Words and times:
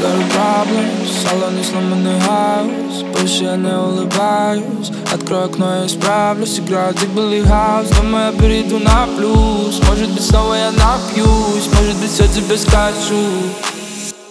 Got 0.00 0.14
a 0.14 0.28
problem, 0.30 0.86
салон 1.10 1.64
сломанный 1.64 2.20
хаус 2.20 3.02
Больше 3.12 3.44
я 3.44 3.56
не 3.56 3.76
улыбаюсь. 3.76 4.92
Открой 5.12 5.46
окно, 5.46 5.80
я 5.80 5.86
исправлюсь. 5.86 6.60
Играю 6.60 6.94
Billy 6.94 7.44
House. 7.44 7.92
Думаю, 7.96 8.32
я 8.32 8.40
перейду 8.40 8.78
на 8.78 9.08
плюс. 9.16 9.80
Может 9.88 10.08
быть, 10.10 10.24
снова 10.24 10.54
я 10.54 10.70
напьюсь. 10.70 11.66
Может 11.72 11.96
быть, 11.96 12.12
все 12.12 12.28
тебе 12.28 12.56
скажу. 12.56 13.26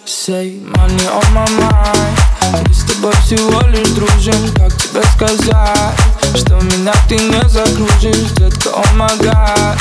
Say 0.05 0.63
money 0.63 1.06
on 1.12 1.33
my 1.33 1.46
mind. 1.60 2.28
Мы 2.65 2.74
с 2.74 2.86
тобой 2.86 3.12
всего 3.26 3.60
лишь 3.68 3.90
дружим. 3.90 4.54
Как 4.56 4.74
тебе 4.78 5.02
сказать 5.15 5.96
Что 6.34 6.56
меня 6.56 6.94
ты 7.10 7.15
не 7.18 7.49
загружишь 7.49 8.31
Детка, 8.38 8.70
о 8.70 8.81
oh 8.81 8.97
my 8.97 9.78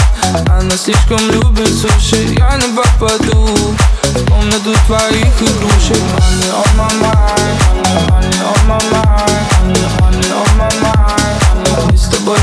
Она 0.51 0.77
слишком 0.77 1.21
любит 1.31 1.69
суши. 1.69 2.35
Я 2.37 2.57
не 2.57 2.75
попаду 2.75 3.66
Комнату 4.57 4.79
твоих 4.87 5.43
игрушек. 5.43 5.99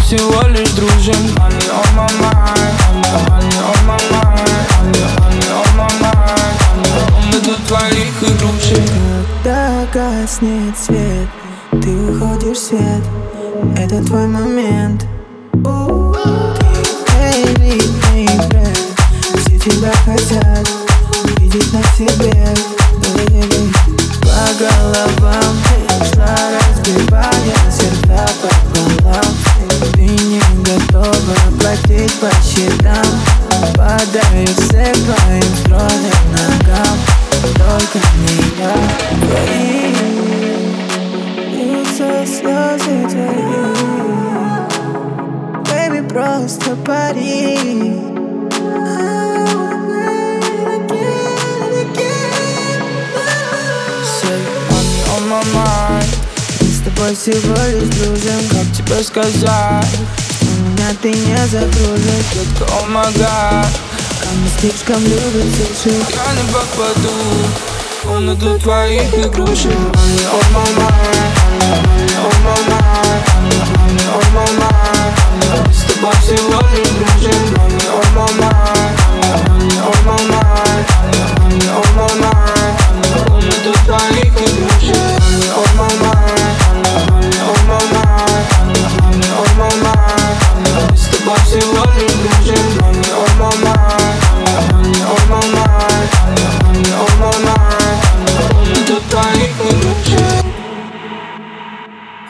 Всего 0.03 0.47
лишь 0.49 0.69
дружим. 0.71 1.15
Когда 9.43 9.87
гаснет 9.91 10.77
свет 10.77 11.27
Ты 11.71 11.95
выходишь 11.97 12.57
в 12.57 12.61
свет. 12.61 13.03
Это 13.75 14.05
твой 14.05 14.27
момент. 14.27 15.05
Ты, 15.63 15.69
baby, 17.09 17.81
baby. 18.13 18.67
Все 19.39 19.57
тебя 19.57 19.91
хотят 20.05 20.82
На 21.71 21.81
себе 21.97 22.33
baby. 23.01 23.73
По 24.21 24.43
головам 24.59 25.55
шла, 26.13 26.35
разбивая 26.53 27.55
сердца 27.71 28.23
пополам. 28.41 29.31
Ты 29.93 30.01
не 30.01 30.41
готова 30.63 31.35
платить 31.59 32.13
по 32.19 32.29
счетам. 32.43 33.07
Падают 33.75 34.49
все 34.49 34.93
твоим 34.93 35.55
стройным 35.61 36.21
ногам. 36.31 36.97
Только 37.55 37.99
не 38.19 38.35
я 38.59 38.75
Твои 39.21 39.93
Льются 41.51 42.09
слезы 42.25 42.95
твои. 43.09 43.73
Baby, 45.65 46.01
просто 46.07 46.75
пари 46.85 48.22
всего 57.13 57.55
лишь 57.67 57.89
дружим 57.95 58.41
Как 58.49 58.65
тебе 58.75 59.03
сказать? 59.03 59.85
Меня 60.41 60.89
ты 61.01 61.13
не 61.13 61.47
загрузишь 61.47 62.25
Детка, 62.33 62.65
о 62.65 62.67
god 62.87 63.67
Она 64.29 64.47
слишком 64.59 65.01
любит 65.03 65.47
суши 65.55 65.93
Я 65.95 66.33
не 66.33 66.43
попаду 66.51 67.15
В 68.01 68.03
комнату 68.07 68.49
твоих 68.59 69.13
игрушек. 69.13 69.71
Money 69.71 70.25
on 70.31 70.45
my 70.53 70.65
mind 72.67 72.92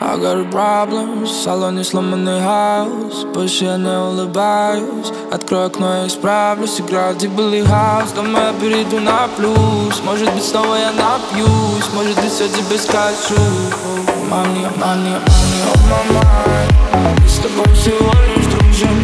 I 0.06 0.18
got 0.18 0.36
a 0.36 0.44
problem, 0.44 1.24
в 1.24 1.28
салоне 1.28 1.82
сломанный 1.82 2.38
хаус 2.38 3.24
Больше 3.32 3.64
я 3.64 3.78
не 3.78 3.88
улыбаюсь. 3.88 5.10
Открой 5.32 5.66
окно, 5.66 6.02
я 6.02 6.06
исправлюсь 6.06 6.78
Играю 6.78 7.14
в 7.14 7.18
Deep 7.18 7.34
Billy 7.34 7.66
House. 7.66 8.14
Думаю, 8.14 8.52
я 8.52 8.52
перейду 8.60 9.00
на 9.00 9.28
плюс 9.34 10.02
Может 10.04 10.30
быть, 10.34 10.44
снова 10.44 10.74
я 10.74 10.92
напьюсь 10.92 11.88
Может 11.94 12.16
быть, 12.16 12.30
все 12.30 12.48
тебе 12.48 12.76
money 14.28 15.14
on 15.72 15.80
my 15.88 16.02
mind 16.12 17.20
Мы 17.20 17.28
с 17.28 17.38
тобой 17.38 17.74
всего 17.74 18.12
лишь 18.36 18.46
дружим 18.46 19.03